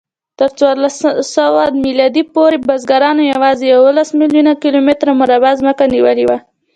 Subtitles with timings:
[0.39, 6.37] تر څوارلسسوه میلادي پورې بزګرانو یواځې یوولس میلیونه کیلومتره مربع ځمکه نیولې وه.